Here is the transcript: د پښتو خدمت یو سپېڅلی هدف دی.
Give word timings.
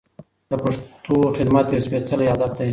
د 0.49 0.51
پښتو 0.63 1.17
خدمت 1.37 1.65
یو 1.69 1.83
سپېڅلی 1.85 2.27
هدف 2.33 2.51
دی. 2.57 2.69